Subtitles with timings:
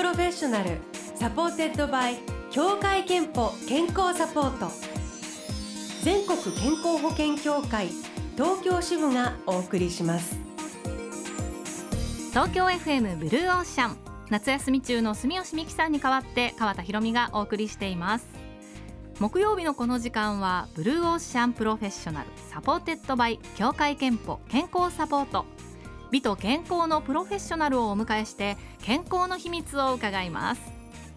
[0.00, 0.78] Professional
[1.14, 2.16] supported by
[2.50, 4.72] 協会けんぽ健康サポート。
[6.02, 7.88] 全国健康保険協会
[8.34, 10.38] 東京支部がお送りします。
[12.30, 13.98] 東京 FM ブルーオーシャン。
[14.30, 18.26] 夏休み中の住吉美紀さんに代わって川田裕美がお送りしています。
[19.18, 25.44] 木曜日のこの時間は Blue Ocean Professional supported by 協会けんぽ健康サポート。
[26.10, 30.60] 美と健康のプロフェッショナルをお迎えして健康の秘密を伺います。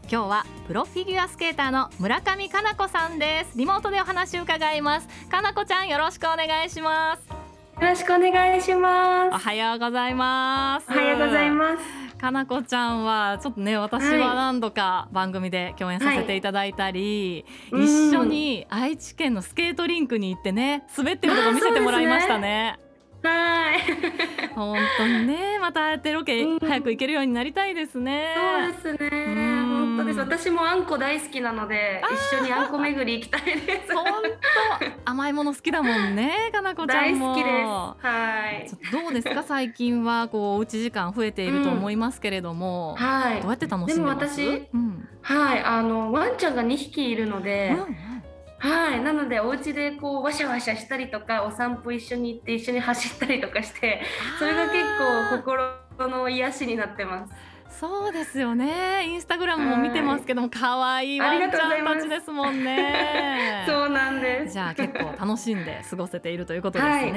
[0.03, 3.57] 今日はプロフィギュアスケーターの村上佳菜子さんです。
[3.57, 5.07] リモートでお話を伺います。
[5.31, 7.27] 佳菜子ちゃんよろしくお願いします。
[7.81, 10.85] よろしくお願いしまおはようございます。
[10.89, 12.17] おはようございます。
[12.19, 22.79] かなこちゃんはちょっとね私は何度か番組で共演させていただいたり、はい、一緒に愛知県のスケートリンクに行ってね滑ってるとこ見せてもらいましたね。
[23.23, 23.79] はい。
[24.53, 28.35] 本当にね、またあってロケ、早く行けるようになりたいですね。
[28.83, 29.63] そうですね。
[29.63, 30.19] 本当です。
[30.19, 32.01] 私もあんこ大好きなので、
[32.31, 33.93] 一緒にあんこ巡り行きたいです。
[33.93, 34.05] 本
[35.05, 37.33] 当甘いもの好きだもんね、かなこちゃんも。
[37.33, 38.07] 大好きです。
[38.07, 39.01] はい。
[39.03, 43.41] どうですか、 最近はこうおうち時間増えていると思いますけれども、うん、はい。
[43.41, 44.37] どうやって楽しんでます？
[44.37, 47.69] でも私、うん、はい、あのワンちゃんが2匹いるので。
[47.69, 48.13] うん
[48.63, 54.01] はいなのでお家でこうわしゃわしゃしたりとかお散歩一緒に行って一緒に走ったりとかして
[54.39, 54.85] それが結
[55.29, 57.33] 構心の癒しになってます。
[57.79, 59.05] そうですよね。
[59.07, 63.65] インスタグラムも見てますけども、可愛いワンちゃんたちですもんね。
[63.67, 64.53] そうなんです。
[64.53, 66.93] じゃあ結構楽しんで過ごせているということですね。
[66.93, 67.13] はい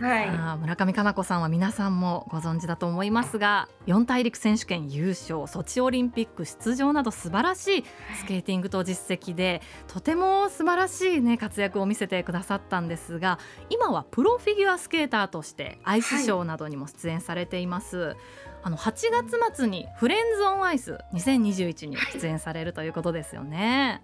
[0.00, 7.84] はい、村上佳菜子さんは皆さんもご存知だと思いますが四大陸選手権優勝ソチオリンピック出場など素晴らしい
[8.16, 13.40] スケーティングと実績でとても素晴らしい、ね、活躍を見せてくださったんですが
[13.70, 17.96] 今はプロフィギュアスケーターとしてアイスショーなどにも出演されています。
[17.96, 18.16] はい
[18.60, 24.02] あの8月末にフレンズオンアイス2021に出演されるということですよね。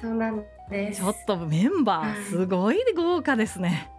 [0.00, 1.00] そうなんです。
[1.00, 3.90] ちょっとメンバーすごい豪華ですね。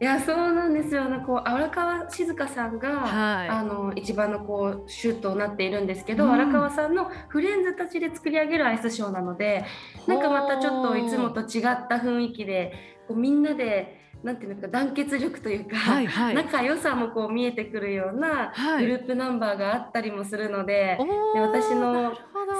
[0.00, 9.64] いやそうなんですよ、ね、こう荒川静香さんが、はい、あの一番のこうシュートになっているんですけど、うん、荒川さんのフレンズたちで作り上げるアイスショーなので
[10.06, 12.72] なんかまたちょっといつもと違った雰囲気で
[13.06, 22.14] こうみんなでなんていうのか団結力というか、はいはい、仲良さもこう見えてくるようなグループナンバーがあったりもするのではい、で私の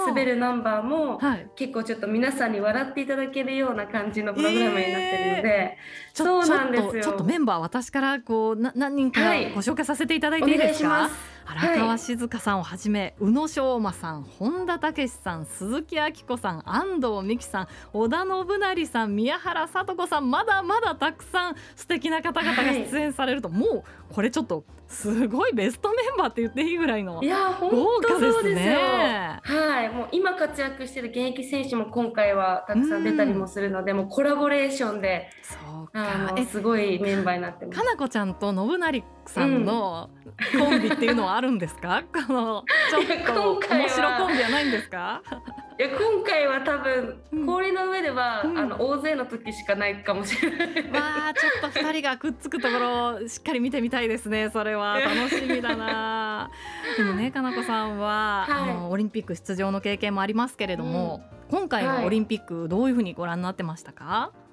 [0.07, 1.19] 滑るナンバーも、
[1.55, 7.03] 結構ちょっと皆さんに笑っていただけるような感じのプログラムになってるので、えー、そうなんですよ。
[7.03, 9.21] ちょっとメンバー私からこうな何人か
[9.53, 23.83] ご紹介させていただいていいですか、はい荒川静香さんをはじめ、宇野昌磨さん本田武さん鈴木明子さん安藤美希さん織田信成さん宮原聡子さんまだまだたくさん素敵な方々が出演されると、はい、もう
[24.13, 29.39] これちょっとすごいベストメンバーって言っていいぐらいの豪華ですね。
[29.43, 37.79] はい、もう今活躍してる現役選手も今回はたくさん出たりもするので、うもうコラボレーションで、そうか、すごいメンバーになってます。
[37.79, 40.09] かなこちゃんと信成さんの
[40.57, 42.03] コンビっていうのはあるんですか？
[42.27, 43.05] このちょっ
[43.59, 45.21] と面白コンビはないんですか？
[45.77, 50.67] いや今回は多分氷の上では、うん、あの大勢の時しかないかもしれない。
[50.91, 54.49] わあちょっと二人がくっつくところをしっかり見てみたいですね。
[54.51, 56.49] それは 楽しみだな。
[56.97, 61.21] でもねかなこさんは、はい、あのオリンピック出場の経験もありますけれども、
[61.51, 64.05] うん、今回のオリンピックどういうふうにご覧になってましたか？
[64.05, 64.44] はい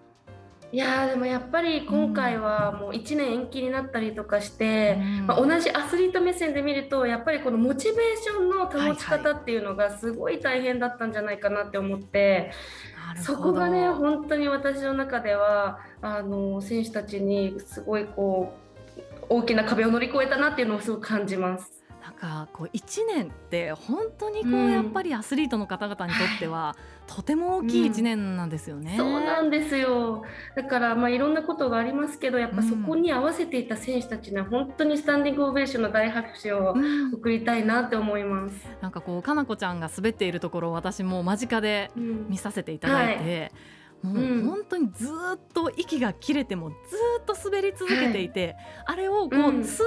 [0.73, 12.53] いやでもやっぱり今回はもう1年延期になったりとかして、うん、まあ、同じアスリート目線で見るとやっぱりこのモチベーションの保ち方っていうのがすごい大変だったんじゃないかなって思って、
[12.97, 18.55] はい、そこがね本当に私の中ではあの選手たちにすごいこ
[18.97, 21.82] う大きな壁を乗り越えたなっていうのをすごく感じます。
[22.03, 26.75] なんかこう1年って本当にこうやっぱりアスリートの方々にとっては、
[27.07, 30.25] とても大きい1年なんですよね、うん、そうなんですよ。
[30.57, 36.75] だからまあいろんなことがありますけどやっぱそこに合わせていた選手たちには本当にスタンディングオベーションの大拍手を
[37.13, 43.53] 送りたいなって思います、うん、なんかこうかなこちゃんが滑っているところを私も間近で見させていただいて、うんはい
[44.03, 46.75] もう本当にずっと息が切れてもず
[47.21, 48.57] っと滑り続けていて、はい、
[48.87, 49.83] あれをこう、うん、数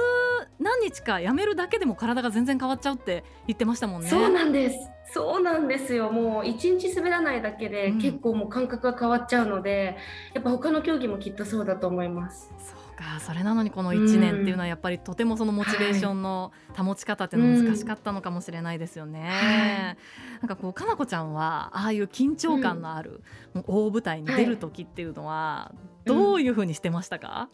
[0.58, 4.08] 何日かやめるだけでも体が全然変わっちゃうって言ってましたもんね。
[4.08, 4.78] そうなんです。
[5.12, 6.10] そうなんですよ。
[6.10, 9.96] もう一日滑らないだけで結構もう感覚が変わっちゃうので、
[10.30, 12.50] うん、やっぱ他の競技もきっとそうだと思います。
[12.96, 19.28] かそれなのにこの1年っていうのはやっぱりとてもそのモチベーションの保ち方っていうの難しかったのかもしれないですよね。
[19.28, 19.96] はい、
[20.40, 23.22] なんかこうかなこちゃんはああいう緊張感のある、
[23.66, 25.72] 大舞台に出る時っていうのは
[26.04, 27.48] どういうふうにしてましたか、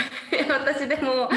[0.48, 1.28] 私でも、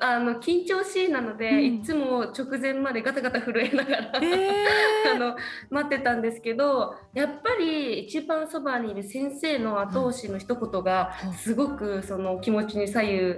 [0.00, 5.36] あの緊張しいなので、うん、いつも直前までガタガタ震えながら、えー、 あの
[5.70, 13.34] 待ってたんですけどやっぱり一番そばにいる先生の後押しの一言がすごくその気持ちに左右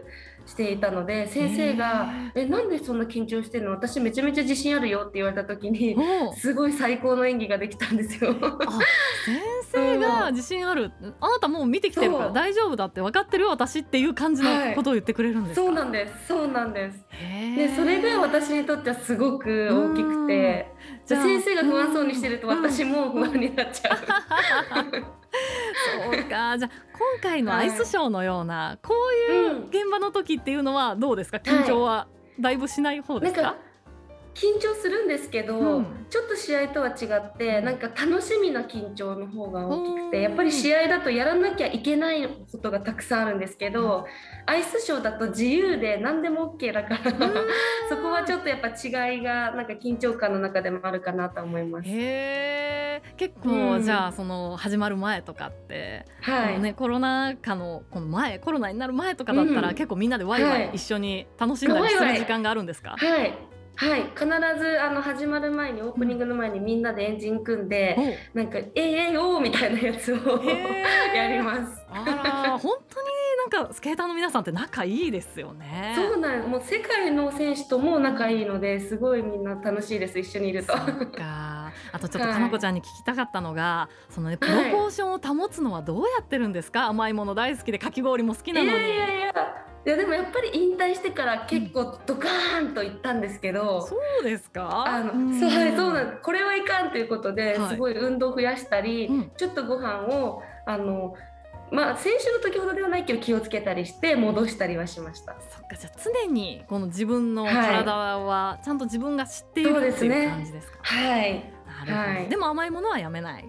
[0.47, 3.71] していたので先生が「えなんでそんな緊張してるの？
[3.73, 5.97] 私めちゃめちゃ自信あるよ」って言われた時に
[6.37, 8.35] すごい最高の演技ができたんですよ。
[8.35, 9.64] 先
[9.99, 10.93] 生が自信ある。
[11.21, 16.27] あなたもう見てきてるから大丈夫だって分かってるよ私っていう感じのことを言ってくれるんですそうなんです。
[16.29, 17.05] そうなんです。
[17.57, 20.73] でそれが私にとってはすごく大きくて。
[21.07, 23.99] じゃ先生が不安そうにしてると私も不安になっちゃう。
[23.99, 24.05] そ
[26.11, 26.57] うか。
[26.59, 28.95] じゃあ今回のアイスショーのような、はい、こ
[29.31, 31.39] ういう現場の時っていうのはどうですか？
[31.39, 32.07] 緊張は？
[32.41, 33.55] だいぶしない方ですか、はい
[34.35, 44.07] 緊張するんですけど、うん、ちょっと試合とは違ってなんか楽しみな緊張の方が大きくてやっぱり試合だとやらなきゃいけないことがたくさんあるんですけど、
[44.47, 47.13] アイスショーだと自由で何でも OK だから
[47.89, 51.89] そこはちょっとやっぱ違いがなんか緊張感の中でもあるかなと思います。
[51.89, 56.61] へ結構、じゃあその始まる前とかって、はい。
[56.61, 64.27] ね、コロナ禍のこの前コロナになる前とかだったら、うん、結構みんなでワイワイ一緒に楽しんだりする時間があるんですか、はいはい必
[64.59, 67.97] ずあの始まる前にオープニングの前にみんなでエンジン組んで、
[68.35, 70.17] うん、なんか「えー、えー、おー」みたいなやつを
[71.15, 71.85] やります。
[71.91, 73.09] あら本当に
[73.51, 75.95] なんかスケーターの皆さんって仲いいですよね。
[75.97, 80.73] そうなんもう世界の選手とも仲いいのですごいみんな楽しいです一緒にいると。
[80.73, 88.71] かあとちょっと かなこちゃんに聞きたかったのが、はい、そのねプロポーションを保つのはどうやってるんですか、はい、甘いもの大好きでかき氷も好きなのに。
[88.71, 89.54] いやいやいや
[89.87, 94.85] いやでもやっぱり引退してから結構ドカーンといったんですけど、うん、そうですか？
[94.87, 101.15] あの、そうはいそうなんこれはいかんということですごい運動増やしたり、はいちょっとご飯をあの
[101.71, 105.35] まあ先週の時ほどではないけど気をつけたりして戻したりはしました。
[105.51, 110.79] そっかじゃあ常にこの自分の体はちゃんと自分が知っている、はい、っていう感じですか？
[110.83, 111.45] はい。
[111.67, 113.45] なるほど、はい、でも甘いものはやめない。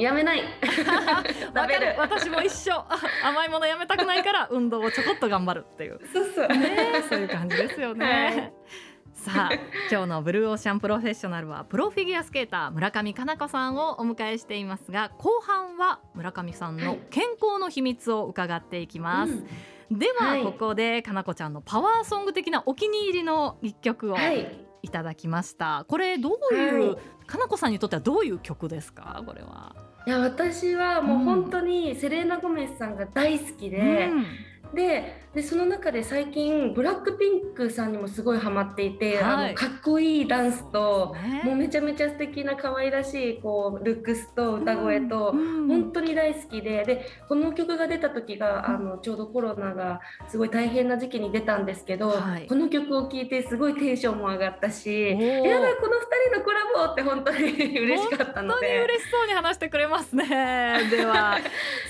[0.00, 0.42] やめない。
[1.54, 1.94] わかる。
[1.98, 2.84] 私も一緒。
[3.24, 6.00] 甘いものやめたくないから運動をちょこっと頑張るっていう。
[6.12, 8.52] そうそう,、ね、そういう感じですよね、はい、
[9.14, 9.54] さあ
[9.90, 19.42] 今日のブルーオーシャンプロフェッショナルはプロフィギュアスケーター村上佳菜子さんをお迎えしていますが後半は村上さんの健康の秘密を伺っていきます、はい、
[19.90, 24.90] では、ここで佳菜子ちゃんのパワーソング的なお気に入りの一曲を、い。
[24.90, 25.84] ただきました。
[25.88, 29.22] これどういう、はい、かなこさんにとってはどういう曲ですか？
[29.24, 29.74] これは
[30.06, 34.26] いや私はもう本当にセレーナ・ゴメスさんが大好きで、うん
[34.74, 55.16] ででその中で最近ブラックピンクさんにもすごいハマっていて、はい、あのかっこいいダンスと、ね、もうめちゃめちゃ素敵な可愛らしいこうルックスと歌声と、うんうん、本当に大好きででこの曲が出た時があのちょうどコロナがすごい大変な時期に出たんですけど、はい、この曲を聴いてすごいテンションも上がったしや
[55.60, 58.52] だこの2人のコラボって本当に嬉しかったので。
[58.52, 60.26] 本当に嬉しそうに話してくれますね。
[60.90, 61.38] では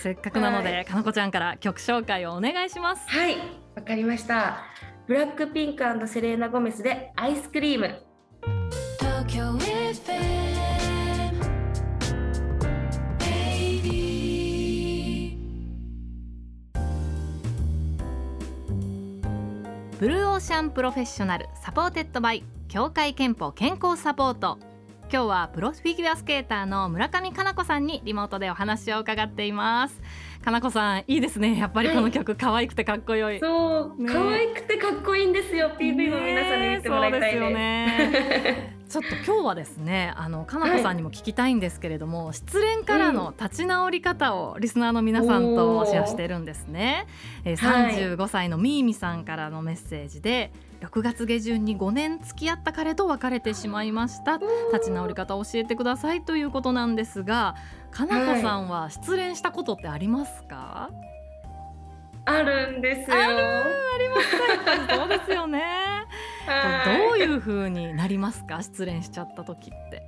[0.02, 3.02] せっかくなので、はい、かなこちゃんから曲紹介をお願いします。
[3.08, 3.36] はい
[3.74, 4.62] わかりました。
[5.06, 8.02] ブラックピンクセレーナ・ゴメスでアイスクリーム。
[8.98, 10.40] 東京 FM
[19.98, 24.58] Blue Ocean Professional supported by 協会けんぽ健康サポート。
[25.12, 30.00] 今日はプロフィギュアスケーターの村上佳菜子さんにリモートでお話を伺っています
[30.44, 31.58] かなこさんいいですね。
[31.58, 33.40] やっぱりこの曲、はい、可愛くてかっこよい。
[33.40, 35.70] そう、ね、可愛くてかっこいいんですよ。
[35.78, 37.50] PV も皆さんに見てもらいたいです。
[37.52, 38.80] ね。
[38.90, 47.06] ちょっと今日はですねあのかなこさんにも聞きたいんですけれども、はい、失恋からの立ち直り方をリスナーの皆さんとシェアしてるんですね、
[47.44, 54.38] えー、35歳のみーみさんからのメッセージで、6月下旬に5年付き合った彼と別れてしまいました。
[54.72, 57.54] 立ち直り方を教えてくださいということなんですが
[57.90, 60.90] かなこさんは失恋したことってありますか、
[62.24, 63.16] あるんですよ。
[63.16, 63.26] あ
[63.98, 64.94] りますか。
[64.96, 65.62] そうですよね。
[67.08, 68.62] どういう風になりますか？
[68.62, 70.02] 失恋しちゃった時って。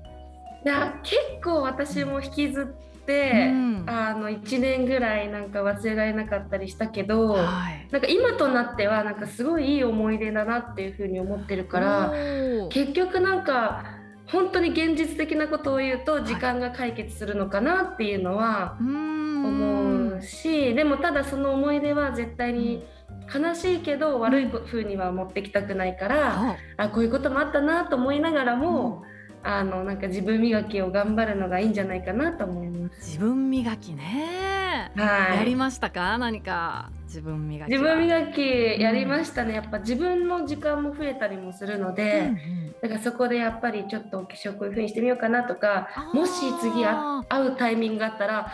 [0.65, 12.13] いや結構私も引きずって、うん、あの1年ぐらいなんか忘れられなかったりしたけど、はい、なんか今となってはなんかすごいいい思い出だなっていうふうに思ってるから
[12.71, 13.85] 結局なんか
[14.27, 22.85] 本当に現実的なことを言うと時間が解決するのかなっていうのは思うし、はい、でもただその思い出は絶対に
[23.33, 29.05] 悲しいけど悪い風には持ってきたくないから、あこういうこともあったなと思いながらも、
[29.45, 33.11] あのなんか自分磨きを頑張るのがいいんじゃないかなと思います。
[33.11, 34.91] 自分磨きね。
[34.97, 35.39] はい。
[35.39, 36.17] やりましたか？
[36.19, 37.71] 何か自分磨き。
[37.71, 38.41] 自分磨き
[38.81, 39.55] やりましたね。
[39.55, 48.53] やっぱ自分の時間も増えたりもするので、うんうん、だからそこでやっぱりちょっとお化粧こういう風にしてみようかなとか、もし次会うタイミングがあったら。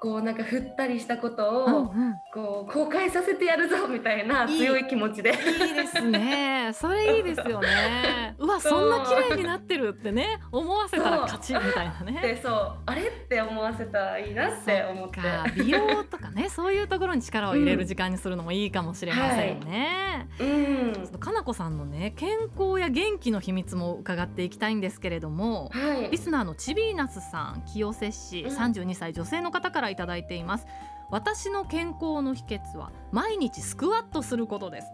[0.00, 1.94] こうなんか振ったりしたことを
[2.32, 5.30] こう公開させてやるぞみたいな強い気持ちで。
[5.30, 6.70] いいですね。
[6.72, 8.34] それいいですよね。
[8.40, 12.20] うわそんな綺麗になってるってね思わせたら勝ちみたいなね。
[12.22, 12.76] でそう。
[12.86, 15.20] あれって思わせたらいいなって思って。
[15.56, 30.66] 美容とかねそういうところに力を入れる時間にするのもいいかもしれませんね、はい、うんかなこさんのね健康や元気の秘密も伺っていきたいんですけれども、はい、リスナーのちびーなすさん清瀬市32歳女性の方からいただいています
[31.12, 34.86] 私の健康の秘訣は毎日スクワットすることです。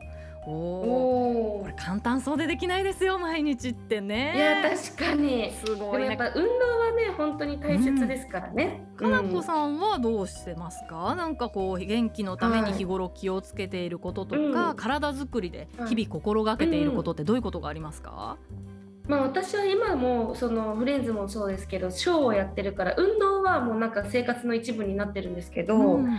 [0.49, 4.35] おおこれ簡単そうでできないですよ毎日ってね。
[4.35, 5.53] いや確かに。
[5.53, 18.39] すごい、やっぱ運動はね本当に大切ですからね、うん、かなこさんはどうしてますか、うん、なんかこう元気のために日頃気をつけていることとか、はい、体作りで日々心がけていることってどういうことがありますか、
[18.73, 18.78] うん
[19.09, 26.19] まあ、私は今もそのフレンズもそうですけどショーをやってるから運動はもうなんか生活の一部になってるんですけど、うん、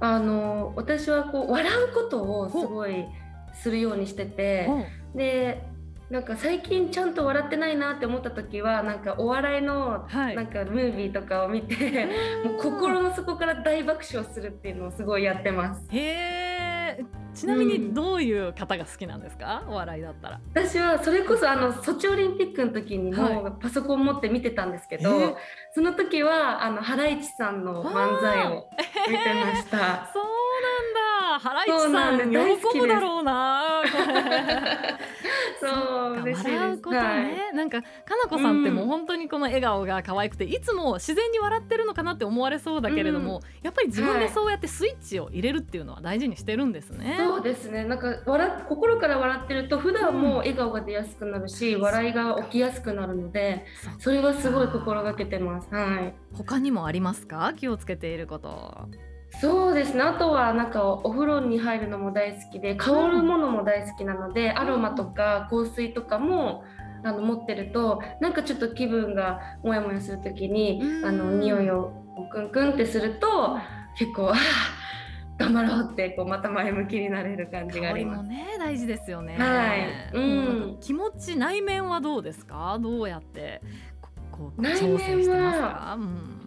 [0.00, 3.06] あの私はこう笑うことをすごい
[3.54, 4.68] するようにしてて
[5.14, 5.64] で
[6.10, 12.06] なんか最近ちゃんと笑ってないなって思った時はなんかお笑いのなんかムービーとかを見て、はい、
[12.46, 15.86] もう心の底から大爆笑するっていうのをすごいやってます。
[15.90, 16.43] へー
[17.34, 20.40] ちなみにどういう方が好きなんですか、うん、お笑いだったら。
[20.52, 25.34] 私はそれこそあのソチオリンピックの時にもパソコン持って見てたんですけど、はい、
[25.74, 28.68] その時はあのハライチさんの漫才を
[29.08, 30.10] 見てました。
[30.14, 30.33] そう
[31.34, 33.82] なハライチさん喜ぶだろうな。
[35.60, 37.88] そう嬉しい笑うことね、はい、なんかか
[38.22, 47.16] なこさんってもう本当にこの笑顔が可愛くて、うん、いつも自然に笑ってるのかなって思われそうだけれども、うん、やっぱり自分でそうやってスイッチを入れるっていうのは大事にしてるんですね。
[47.18, 47.84] そうですね。
[47.84, 53.64] なんか笑心から笑ってると普段も笑顔が出やすくなるし、うん、笑いが起きやすくなるので
[53.98, 55.74] それはすごい心がけてます。
[55.74, 57.52] はい、他にもありますか？
[57.56, 58.88] 気をつけていること
[59.40, 66.64] そうですねあとはなんかお風呂に入るのも大好きで香るものも大好きなので、アロマとか香水とかも
[67.02, 71.92] あの持ってるとなんかちょっと気分がモヤモヤする時に、あの匂いを
[72.32, 73.58] クンクンってすると
[73.98, 74.34] 結構あ
[75.36, 78.22] 頑張ろうってこうまた前向きになれる感じがあります。
[78.22, 79.36] ね大事ですよね。
[79.36, 80.16] はい。
[80.16, 80.78] うん。
[80.80, 82.78] 気持ち内面はどうですか？
[82.80, 83.60] どうやって
[84.30, 85.96] こう調整してますか？
[85.98, 86.43] うん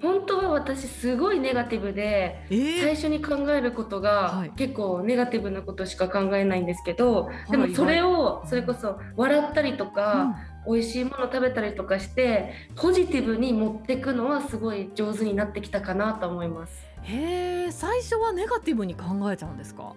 [0.00, 10.34] 本当は私すごいネガティブで、えー、最初に考えることが結構ネガティブなことしか考えないんですけど、はい、でもそれをそれこそ笑ったりとか、
[10.66, 16.86] うん、美味しいもの食べたりとかしてポジティブに持っていくのはすごい上手になってきたかなと思います。
[17.02, 19.94] へえ最初はネガティブに考えちゃうんですか？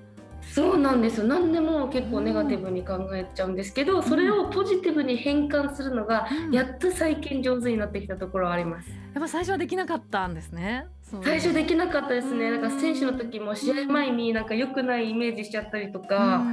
[0.54, 8.90] そうなんですよ何でも結構ネガティブに考えちゃうんですけど、うん、それをポジティブに変換するのが、やっと最近上手になってきたところはあります。
[8.90, 10.88] やっぱ最初はできなかったんですね。
[11.24, 12.52] 最初できなかったですね。
[12.52, 16.44] なんか選手の時も試合前になんか良くないイメージしちゃったりとか。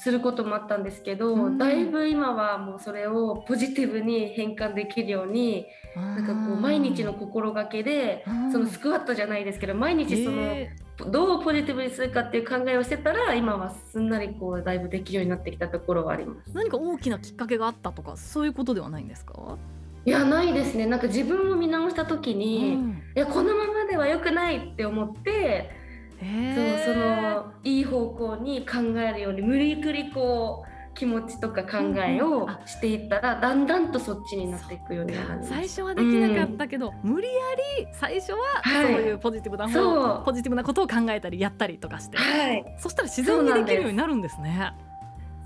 [0.00, 16.52] することもあったんですけど、うん、だいぶ今はもうそれをポジティブに変換できるようになんかこう毎日の心がけでそのスクワットじゃないですけど毎日そのどうポジティブにするかっていう考えをしてたら今はすんなりこうだいぶできるようになってきたところはあります。
[16.54, 19.58] 何か大きなきっかけがあったとかそういうことではないんですか？
[20.04, 20.86] いやないですね。
[20.86, 25.70] なんか自分を見直した時に、うん、いやこのままでは良くないって思って
[26.20, 35.44] そうそのいい方向に考えるように無理くりこう気持ちとか考えをしていったら、だんだんとそっちになっていくようになる。
[35.44, 37.32] 最初はできなかったけど、うん、無理や
[37.78, 44.74] り最初はそういうポジティブな方、ポジティブなことを考えたりやったりとかして、はい、そしたら自然にできるようになるんですね。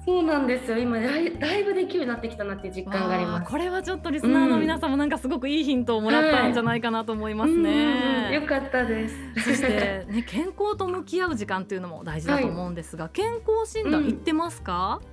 [0.05, 0.79] そうなんですよ。
[0.79, 3.51] 今だいだいぶできるようになってきたなっていう実感があります。
[3.51, 9.15] これはちょっとリスナーの皆さんもなんかすごくいいヒントをもらったんじゃないかなと思いますね、はい、よかったです。
[9.37, 15.13] そしてね健康と向き合う時間っていうのも大事だと思うんですが、はい、健康診断行ってますか、うん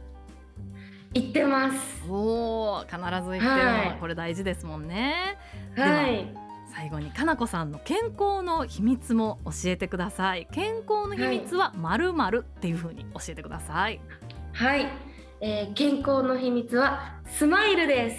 [1.12, 2.04] 行ってます。
[2.08, 5.40] おお必ず行ってる、はい、これ大事ですもんね。
[5.76, 6.32] はい。
[6.72, 10.48] 最後にかなこさんの健康の秘密も教えてください。
[10.52, 14.00] 健康の秘密はまるまるっていう風に教えてください
[14.60, 14.90] はい、
[15.40, 18.10] えー、健康の秘密はスマイルで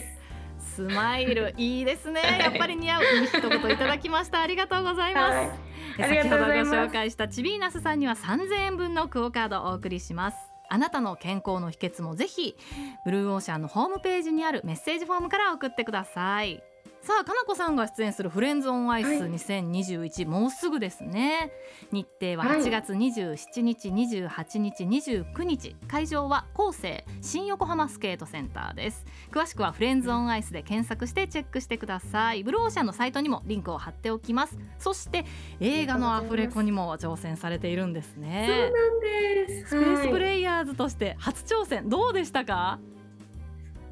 [0.59, 0.77] す。
[0.77, 1.53] スマイル。
[1.61, 2.23] いいですね。
[2.41, 4.41] やっぱり似合う一言いただきました。
[4.41, 10.39] ありがとうございます、はい、先ほどご紹介したチビーナスさんには3000円分のクオカードをお送りします。
[10.71, 12.57] あなたの健康の秘訣もぜひ
[13.05, 16.63] ブルーオーシャンのホームページにあるメッセージフォームから送ってください
[17.03, 21.51] さあかなこさんが出演するフレンズオンアイス2021、はい、もうすぐですね。
[21.91, 25.77] 日程は8月27日、28日29日。
[25.89, 29.07] 会場は後世新横浜スケートセンターです。
[29.33, 32.45] 詳しくはフレンズオンアイスで検索してチェックしてください。
[32.45, 34.59] ブルーシャンのサイトにもリンクを貼っておきます。
[34.79, 35.25] そして
[35.59, 38.47] 映画のアフレコにも挑戦されているんですね。
[38.47, 39.71] そうなんです。
[39.71, 42.79] スペースプレイヤーズとして初挑戦どうでしたか？
[42.83, 43.00] い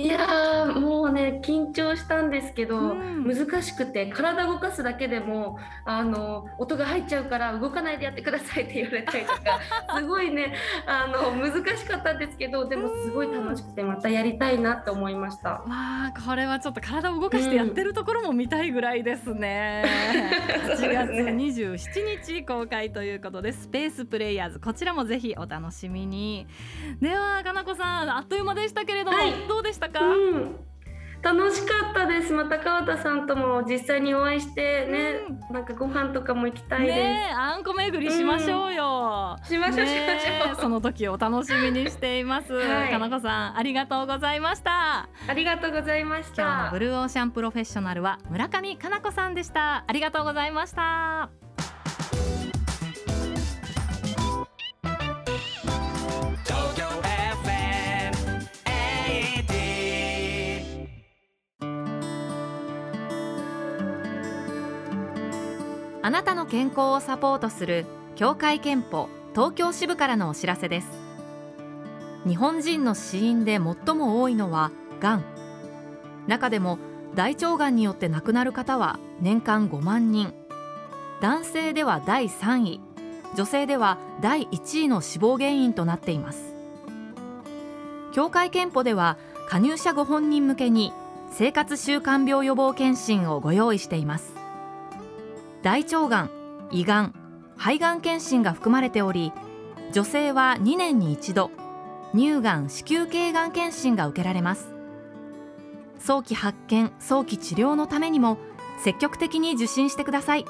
[0.06, 9.58] やもうね緊張したんですけど、うん、難しくて体動かすだけでもあの音が入っちゃうから動かないでやってくださいって 言われたりとか
[9.98, 10.54] すごいね
[10.86, 15.50] あの難しかったんですけどでもすごい楽しくてまたやりたいなって思いました。
[15.50, 19.84] わあこれはちょっと体を動かしてやってるところも見たいぐらいですね。
[20.64, 26.46] うん、8月27日公開ということでスペースプレイヤーズこちらもぜひお楽しみに。
[27.00, 30.56] ではかなこさんあっという間でしたけれども、はい、どうでしたか、うん。
[31.20, 32.32] 楽しかったです。
[32.32, 40.60] また川田さんとも実際にお会いしてね、うん、なんかご飯とかも行きたいです、ね、あんこ巡りしましょうよ、うん、しましょう、しましょう。
[40.60, 45.08] その時を楽しみにしています、 はい、かなこさんありがとうございました。
[45.26, 46.42] ありがとうございました。
[46.42, 49.84] 今日のブルーオーシャンプロフェッショナルは村上かなこさんでした。
[49.86, 51.47] ありがとうございました
[66.00, 70.88] あなたの健康をサポートする協会憲法東京支部からのお知らせです。
[72.26, 75.24] 日本人の死因で最も多いのはがん
[76.26, 76.78] 中でも
[77.14, 80.34] 大腸がんによって亡くなる方は年間5万人。
[81.20, 82.80] 男性では第3位。
[83.34, 86.54] 女性では第1位の死亡原因となっています。
[88.12, 89.16] 協会憲法では
[89.48, 90.92] 加入者ご本人向けに
[91.30, 94.37] 生活習慣病予防検診をご用意しています。
[95.62, 96.30] 大腸がん
[96.70, 97.14] 胃がん
[97.56, 99.32] 肺がん検診が含まれており
[99.92, 101.50] 女性は2年に一度
[102.14, 104.72] 乳がん子宮頸がん検診が受けられます。
[105.98, 108.38] 早期発見早期治療のためにも
[108.82, 110.44] 積極的に受診してください。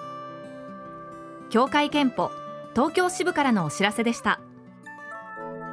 [1.51, 2.31] 協会憲法
[2.75, 4.41] 東京支部からのお知らせでした。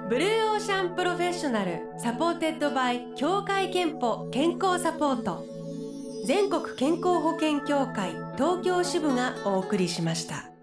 [0.10, 5.55] Blue Ocean Professional supported by 協会けんぽ健康サポート。
[6.26, 10.55] 全国健康保険協会東京支部がお送りしました。